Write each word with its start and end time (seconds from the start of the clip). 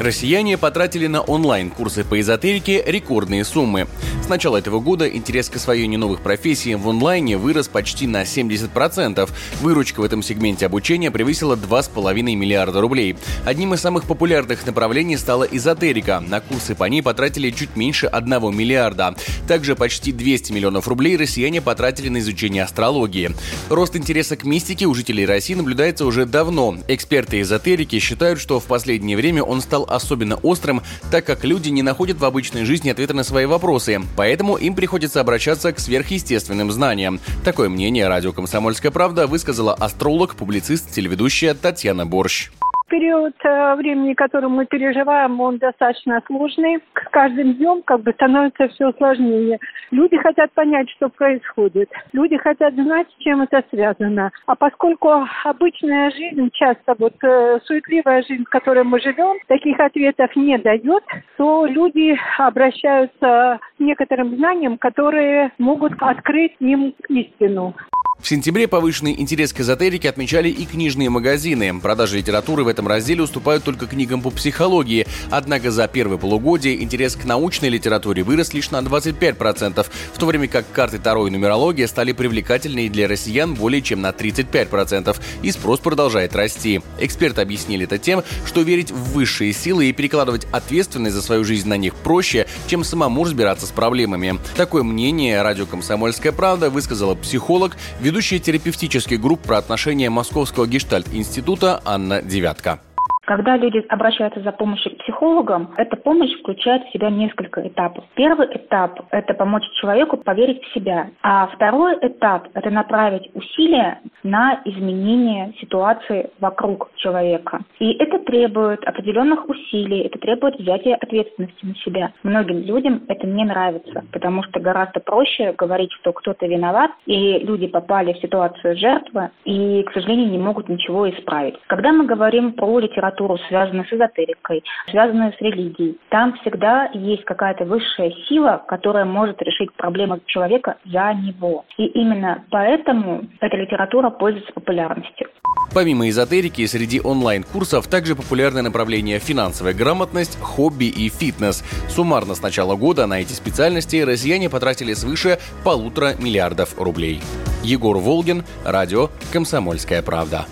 Россияне 0.00 0.56
потратили 0.56 1.08
на 1.08 1.22
онлайн-курсы 1.22 2.04
по 2.04 2.20
эзотерике 2.20 2.84
рекордные 2.86 3.44
суммы. 3.44 3.88
С 4.22 4.28
начала 4.28 4.56
этого 4.56 4.78
года 4.78 5.08
интерес 5.08 5.48
к 5.48 5.56
освоению 5.56 5.98
новых 5.98 6.20
профессий 6.20 6.76
в 6.76 6.88
онлайне 6.88 7.36
вырос 7.36 7.66
почти 7.66 8.06
на 8.06 8.22
70%. 8.22 9.28
Выручка 9.60 10.00
в 10.00 10.04
этом 10.04 10.22
сегменте 10.22 10.66
обучения 10.66 11.10
превысила 11.10 11.56
2,5 11.56 12.22
миллиарда 12.36 12.80
рублей. 12.80 13.16
Одним 13.44 13.74
из 13.74 13.80
самых 13.80 14.04
популярных 14.04 14.64
направлений 14.64 15.16
стала 15.16 15.42
эзотерика. 15.42 16.20
На 16.20 16.40
курсы 16.40 16.76
по 16.76 16.84
ней 16.84 17.02
потратили 17.02 17.50
чуть 17.50 17.74
меньше 17.74 18.06
1 18.06 18.54
миллиарда. 18.54 19.16
Также 19.48 19.74
почти 19.74 20.12
200 20.12 20.52
миллионов 20.52 20.86
рублей 20.86 21.16
россияне 21.16 21.60
потратили 21.60 22.08
на 22.08 22.18
изучение 22.18 22.62
астрологии. 22.62 23.32
Рост 23.68 23.96
интереса 23.96 24.36
к 24.36 24.44
мистике 24.44 24.86
у 24.86 24.94
жителей 24.94 25.26
России 25.26 25.54
наблюдается 25.54 26.06
уже 26.06 26.24
давно. 26.24 26.76
Эксперты 26.86 27.40
эзотерики 27.40 27.98
считают, 27.98 28.38
что 28.38 28.60
в 28.60 28.64
последнее 28.66 29.16
время 29.16 29.42
он 29.42 29.60
стал 29.60 29.88
особенно 29.98 30.36
острым, 30.36 30.82
так 31.10 31.26
как 31.26 31.44
люди 31.44 31.68
не 31.68 31.82
находят 31.82 32.18
в 32.18 32.24
обычной 32.24 32.64
жизни 32.64 32.88
ответа 32.88 33.12
на 33.12 33.24
свои 33.24 33.44
вопросы, 33.44 34.00
поэтому 34.16 34.56
им 34.56 34.74
приходится 34.74 35.20
обращаться 35.20 35.72
к 35.72 35.78
сверхъестественным 35.78 36.72
знаниям. 36.72 37.20
Такое 37.44 37.68
мнение 37.68 38.08
радио 38.08 38.32
«Комсомольская 38.32 38.90
правда» 38.90 39.26
высказала 39.26 39.74
астролог, 39.74 40.34
публицист, 40.34 40.90
телеведущая 40.90 41.54
Татьяна 41.54 42.06
Борщ 42.06 42.50
период 42.88 43.34
э, 43.44 43.74
времени, 43.76 44.14
который 44.14 44.48
мы 44.48 44.66
переживаем, 44.66 45.40
он 45.40 45.58
достаточно 45.58 46.22
сложный. 46.26 46.78
С 46.78 47.08
каждым 47.10 47.54
днем 47.54 47.82
как 47.82 48.02
бы 48.02 48.12
становится 48.12 48.68
все 48.68 48.92
сложнее. 48.92 49.58
Люди 49.90 50.16
хотят 50.16 50.52
понять, 50.52 50.90
что 50.90 51.08
происходит. 51.08 51.90
Люди 52.12 52.36
хотят 52.36 52.74
знать, 52.74 53.06
с 53.10 53.22
чем 53.22 53.42
это 53.42 53.62
связано. 53.70 54.30
А 54.46 54.56
поскольку 54.56 55.26
обычная 55.44 56.10
жизнь, 56.10 56.50
часто 56.52 56.94
вот 56.98 57.14
э, 57.22 57.60
суетливая 57.64 58.22
жизнь, 58.22 58.44
в 58.44 58.50
которой 58.50 58.84
мы 58.84 59.00
живем, 59.00 59.38
таких 59.46 59.78
ответов 59.78 60.34
не 60.36 60.58
дает, 60.58 61.04
то 61.36 61.66
люди 61.66 62.18
обращаются 62.38 63.58
к 63.76 63.80
некоторым 63.80 64.36
знаниям, 64.36 64.78
которые 64.78 65.52
могут 65.58 65.92
открыть 66.00 66.56
им 66.60 66.94
истину. 67.08 67.74
В 68.20 68.26
сентябре 68.26 68.66
повышенный 68.66 69.14
интерес 69.16 69.52
к 69.52 69.60
эзотерике 69.60 70.08
отмечали 70.08 70.48
и 70.48 70.66
книжные 70.66 71.08
магазины. 71.08 71.78
Продажи 71.80 72.16
литературы 72.18 72.64
в 72.64 72.68
этом 72.68 72.88
разделе 72.88 73.22
уступают 73.22 73.62
только 73.62 73.86
книгам 73.86 74.22
по 74.22 74.30
психологии. 74.30 75.06
Однако 75.30 75.70
за 75.70 75.86
первое 75.86 76.18
полугодие 76.18 76.82
интерес 76.82 77.14
к 77.14 77.24
научной 77.24 77.68
литературе 77.68 78.24
вырос 78.24 78.52
лишь 78.54 78.72
на 78.72 78.80
25%, 78.80 79.86
в 80.12 80.18
то 80.18 80.26
время 80.26 80.48
как 80.48 80.64
карты 80.72 80.98
Таро 80.98 81.28
и 81.28 81.30
нумерология 81.30 81.86
стали 81.86 82.10
привлекательнее 82.10 82.90
для 82.90 83.06
россиян 83.06 83.54
более 83.54 83.82
чем 83.82 84.00
на 84.00 84.10
35%, 84.10 85.16
и 85.42 85.52
спрос 85.52 85.78
продолжает 85.78 86.34
расти. 86.34 86.80
Эксперты 86.98 87.40
объяснили 87.40 87.84
это 87.84 87.98
тем, 87.98 88.24
что 88.44 88.62
верить 88.62 88.90
в 88.90 89.12
высшие 89.12 89.52
силы 89.52 89.86
и 89.86 89.92
перекладывать 89.92 90.48
ответственность 90.50 91.14
за 91.14 91.22
свою 91.22 91.44
жизнь 91.44 91.68
на 91.68 91.76
них 91.76 91.94
проще, 91.94 92.48
чем 92.66 92.82
самому 92.82 93.22
разбираться 93.22 93.66
с 93.66 93.70
проблемами. 93.70 94.40
Такое 94.56 94.82
мнение 94.82 95.40
радио 95.40 95.66
«Комсомольская 95.66 96.32
правда» 96.32 96.68
высказала 96.68 97.14
психолог, 97.14 97.76
ведущая 98.08 98.38
терапевтических 98.38 99.20
групп 99.20 99.42
про 99.42 99.58
отношения 99.58 100.08
Московского 100.08 100.66
гештальт-института 100.66 101.82
Анна 101.84 102.22
Девятка. 102.22 102.80
Когда 103.28 103.58
люди 103.58 103.84
обращаются 103.90 104.40
за 104.40 104.52
помощью 104.52 104.90
к 104.92 105.02
психологам, 105.02 105.74
эта 105.76 105.98
помощь 105.98 106.32
включает 106.40 106.84
в 106.84 106.92
себя 106.92 107.10
несколько 107.10 107.60
этапов. 107.68 108.06
Первый 108.14 108.46
этап– 108.56 109.02
это 109.10 109.34
помочь 109.34 109.64
человеку 109.82 110.16
поверить 110.16 110.64
в 110.64 110.72
себя. 110.72 111.10
А 111.22 111.46
второй 111.48 111.98
этап– 112.00 112.48
это 112.54 112.70
направить 112.70 113.28
усилия 113.34 114.00
на 114.22 114.62
изменение 114.64 115.52
ситуации 115.60 116.30
вокруг 116.40 116.90
человека. 116.96 117.60
И 117.80 117.92
это 117.98 118.18
требует 118.20 118.82
определенных 118.84 119.46
усилий, 119.46 120.06
это 120.06 120.18
требует 120.18 120.58
взятия 120.58 120.96
ответственности 120.96 121.66
на 121.66 121.74
себя. 121.74 122.12
Многим 122.22 122.62
людям 122.62 123.02
это 123.08 123.26
не 123.26 123.44
нравится, 123.44 124.04
потому 124.10 124.42
что 124.44 124.58
гораздо 124.58 125.00
проще 125.00 125.52
говорить, 125.52 125.92
что 126.00 126.14
кто-то 126.14 126.46
виноват, 126.46 126.92
и 127.04 127.40
люди 127.40 127.66
попали 127.66 128.14
в 128.14 128.20
ситуацию 128.20 128.78
жертвы, 128.78 129.28
и, 129.44 129.82
к 129.82 129.92
сожалению, 129.92 130.30
не 130.30 130.38
могут 130.38 130.70
ничего 130.70 131.10
исправить. 131.10 131.56
Когда 131.66 131.92
мы 131.92 132.06
говорим 132.06 132.54
про 132.54 132.78
литературу, 132.78 133.17
литературу, 133.18 133.38
связанную 133.48 133.86
с 133.86 133.92
эзотерикой, 133.92 134.62
связанную 134.90 135.32
с 135.32 135.40
религией. 135.40 135.98
Там 136.10 136.34
всегда 136.40 136.90
есть 136.94 137.24
какая-то 137.24 137.64
высшая 137.64 138.12
сила, 138.28 138.62
которая 138.68 139.04
может 139.04 139.40
решить 139.42 139.72
проблемы 139.74 140.20
человека 140.26 140.76
за 140.84 141.12
него. 141.14 141.64
И 141.76 141.86
именно 141.86 142.44
поэтому 142.50 143.24
эта 143.40 143.56
литература 143.56 144.10
пользуется 144.10 144.52
популярностью. 144.52 145.28
Помимо 145.74 146.08
эзотерики, 146.08 146.66
среди 146.66 147.00
онлайн-курсов 147.00 147.86
также 147.88 148.14
популярное 148.14 148.62
направление 148.62 149.18
финансовая 149.18 149.74
грамотность, 149.74 150.38
хобби 150.40 150.86
и 150.86 151.08
фитнес. 151.08 151.62
Суммарно 151.88 152.34
с 152.34 152.42
начала 152.42 152.76
года 152.76 153.06
на 153.06 153.20
эти 153.20 153.32
специальности 153.32 153.96
россияне 153.96 154.48
потратили 154.48 154.94
свыше 154.94 155.38
полутора 155.64 156.12
миллиардов 156.18 156.80
рублей. 156.80 157.20
Егор 157.62 157.98
Волгин, 157.98 158.44
радио 158.64 159.08
«Комсомольская 159.32 160.02
правда». 160.02 160.46